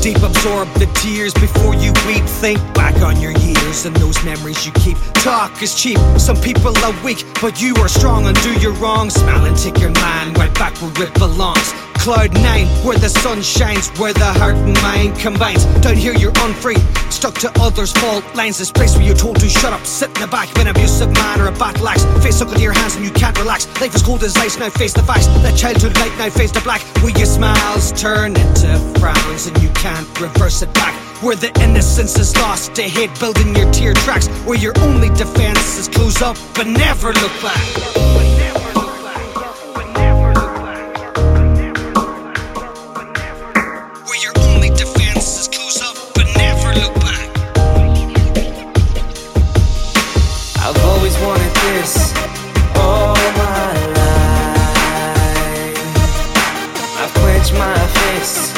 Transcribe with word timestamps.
deep, 0.00 0.22
absorb 0.22 0.68
the 0.74 0.86
tears 0.94 1.32
before 1.34 1.74
you 1.74 1.92
weep. 2.06 2.24
Think 2.24 2.60
back 2.74 2.96
on 3.02 3.20
your 3.20 3.32
years 3.32 3.84
and 3.86 3.94
those 3.96 4.22
memories 4.24 4.64
you 4.66 4.72
keep. 4.72 4.96
Talk 5.14 5.62
is 5.62 5.74
cheap, 5.74 5.98
some 6.18 6.36
people 6.36 6.76
are 6.78 7.04
weak, 7.04 7.24
but 7.40 7.60
you 7.60 7.74
are 7.76 7.88
strong. 7.88 8.26
Undo 8.26 8.52
your 8.60 8.72
wrongs, 8.74 9.14
smile 9.14 9.44
and 9.46 9.56
take 9.56 9.78
your 9.78 9.90
mind 9.90 10.36
right 10.38 10.54
back 10.54 10.74
where 10.80 11.08
it 11.08 11.14
belongs. 11.14 11.85
Cloud 11.98 12.34
nine, 12.34 12.66
where 12.84 12.96
the 12.96 13.08
sun 13.08 13.42
shines, 13.42 13.88
where 13.98 14.12
the 14.12 14.32
heart 14.38 14.54
and 14.54 14.74
mind 14.82 15.18
combines. 15.18 15.64
Down 15.82 15.96
here 15.96 16.14
you're 16.14 16.32
unfree, 16.46 16.76
stuck 17.10 17.34
to 17.38 17.50
others' 17.60 17.92
fault 17.92 18.24
lines. 18.36 18.58
This 18.58 18.70
place 18.70 18.94
where 18.94 19.04
you're 19.04 19.16
told 19.16 19.40
to 19.40 19.48
shut 19.48 19.72
up, 19.72 19.84
sit 19.84 20.08
in 20.14 20.20
the 20.22 20.28
back 20.28 20.48
when 20.56 20.68
abusive 20.68 21.12
man 21.14 21.40
or 21.40 21.48
a 21.48 21.52
battle 21.52 21.88
axe. 21.88 22.04
Face 22.22 22.36
stuck 22.36 22.48
into 22.48 22.62
your 22.62 22.72
hands 22.72 22.94
and 22.94 23.04
you 23.04 23.10
can't 23.10 23.36
relax. 23.38 23.66
Life 23.80 23.94
is 23.94 24.02
cold 24.02 24.22
as 24.22 24.36
ice, 24.36 24.56
now 24.56 24.70
face 24.70 24.92
the 24.92 25.02
facts. 25.02 25.26
That 25.26 25.56
childhood 25.56 25.96
light 25.98 26.16
now 26.18 26.30
face 26.30 26.52
the 26.52 26.60
black. 26.60 26.80
Where 27.02 27.16
your 27.16 27.26
smiles 27.26 27.90
turn 28.00 28.36
into 28.36 28.78
frowns 29.00 29.46
and 29.48 29.60
you 29.60 29.70
can't 29.70 30.06
reverse 30.20 30.62
it 30.62 30.72
back. 30.74 30.94
Where 31.22 31.36
the 31.36 31.50
innocence 31.60 32.16
is 32.18 32.36
lost 32.36 32.74
to 32.76 32.82
hate, 32.82 33.10
building 33.18 33.56
your 33.56 33.70
tear 33.72 33.94
tracks. 33.94 34.28
Where 34.46 34.58
your 34.58 34.74
only 34.78 35.08
defense 35.10 35.78
is 35.78 35.88
close 35.88 36.22
up 36.22 36.36
but 36.54 36.66
never 36.66 37.08
look 37.08 37.32
back. 37.42 38.25
I've 50.76 50.84
always 50.84 51.16
wanted 51.20 51.52
this 51.54 52.12
all 52.76 53.14
my 53.14 53.72
life. 53.96 55.78
I've 57.00 57.14
my 57.52 57.78
fists, 57.96 58.52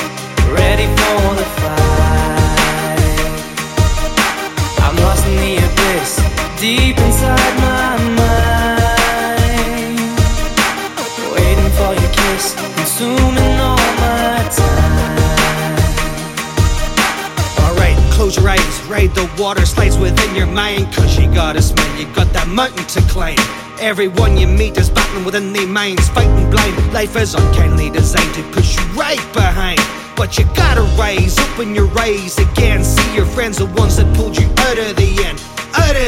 ready 0.51 0.87
for 0.99 1.35
the 1.41 1.47
fight. 1.61 2.99
I'm 4.85 4.97
lost 4.97 5.27
in 5.27 5.37
the 5.37 5.57
abyss, 5.69 6.13
deep 6.61 6.99
close 18.29 18.37
your 18.37 18.49
eyes, 18.51 19.15
the 19.15 19.31
water 19.43 19.65
slides 19.65 19.97
within 19.97 20.35
your 20.35 20.47
mind. 20.47 20.93
Cause 20.93 21.19
you 21.19 21.33
got 21.33 21.57
a 21.57 21.63
smile, 21.63 21.99
you 21.99 22.05
got 22.15 22.31
that 22.35 22.47
mountain 22.49 22.85
to 22.89 23.01
climb. 23.09 23.39
Everyone 23.81 24.37
you 24.37 24.47
meet 24.47 24.77
is 24.77 24.91
battling 24.91 25.25
within 25.25 25.53
their 25.53 25.67
minds, 25.67 26.09
fighting 26.11 26.51
blind. 26.51 26.93
Life 26.93 27.17
is 27.17 27.35
unkindly 27.35 27.91
designed 27.91 28.35
to 28.35 28.43
push 28.53 28.77
you 28.77 28.85
right 28.93 29.23
behind. 29.33 29.81
But 30.17 30.37
you 30.37 30.45
gotta 30.55 30.83
rise, 30.99 31.39
open 31.39 31.75
your 31.75 31.89
eyes 31.99 32.39
again. 32.39 32.85
See 32.85 33.15
your 33.15 33.27
friends, 33.27 33.59
the 33.59 33.67
ones 33.67 33.97
that 33.97 34.15
pulled 34.15 34.37
you 34.37 34.49
out 34.59 34.79
of 34.79 34.97
the 34.97 35.25
end. 35.25 35.48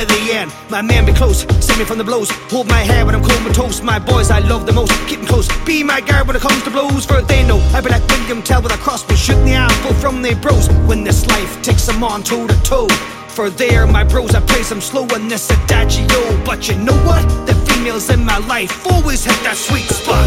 Of 0.00 0.08
the 0.08 0.32
end, 0.32 0.50
my 0.70 0.80
man 0.80 1.04
be 1.04 1.12
close, 1.12 1.40
save 1.60 1.78
me 1.78 1.84
from 1.84 1.98
the 1.98 2.04
blows. 2.04 2.30
Hold 2.50 2.68
my 2.68 2.78
hand 2.78 3.06
when 3.06 3.14
I'm 3.14 3.22
comatose. 3.22 3.50
My 3.50 3.60
toast. 3.70 3.82
My 3.82 3.98
boys 3.98 4.30
I 4.30 4.38
love 4.38 4.64
the 4.64 4.72
most, 4.72 4.92
keep 5.08 5.18
'em 5.18 5.26
close. 5.26 5.48
Be 5.66 5.82
my 5.82 6.00
guard 6.00 6.26
when 6.26 6.36
it 6.36 6.42
comes 6.42 6.62
to 6.62 6.70
blows, 6.70 7.04
for 7.04 7.20
they 7.22 7.42
know 7.42 7.60
I 7.74 7.80
be 7.80 7.90
like 7.90 8.06
William 8.08 8.40
Tell 8.42 8.62
with 8.62 8.72
a 8.72 8.78
crossbow, 8.78 9.14
shooting 9.14 9.44
the 9.44 9.54
apple 9.54 9.94
from 9.94 10.22
their 10.22 10.36
bros. 10.36 10.68
When 10.86 11.04
this 11.04 11.26
life 11.26 11.60
takes 11.62 11.84
them 11.86 12.02
on 12.02 12.22
toe 12.22 12.46
to 12.46 12.56
toe. 12.62 12.88
For 13.36 13.50
there, 13.50 13.86
my 13.86 14.04
bros, 14.04 14.34
I 14.34 14.40
praise 14.40 14.68
them 14.68 14.80
slow 14.80 15.06
in 15.16 15.28
this 15.28 15.50
adagio. 15.50 16.20
But 16.44 16.68
you 16.68 16.76
know 16.76 16.98
what? 17.08 17.22
The 17.46 17.54
females 17.66 18.08
in 18.10 18.24
my 18.24 18.38
life 18.38 18.72
always 18.92 19.24
hit 19.24 19.38
that 19.42 19.56
sweet 19.56 19.88
spot. 20.00 20.26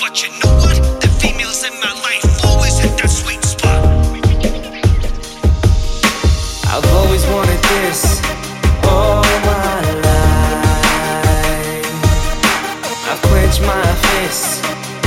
But 0.00 0.14
you 0.22 0.28
know 0.40 0.52
what? 0.62 0.76
The 1.00 1.08
females 1.20 1.64
in 1.68 1.74
my 1.80 1.93
I've 6.76 6.92
always 6.92 7.24
wanted 7.26 7.62
this 7.62 8.20
all 8.82 9.22
my 9.22 9.80
life. 10.02 11.86
I've 13.08 13.22
clenched 13.22 13.62
my 13.62 13.86
fists, 14.06 14.60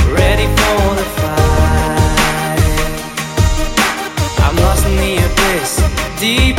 ready 0.08 0.46
for 0.46 0.94
the 0.96 1.04
fight. 1.18 2.62
I'm 4.38 4.56
lost 4.56 4.86
in 4.86 4.96
the 4.96 5.18
abyss, 5.28 5.72
deep 6.18 6.57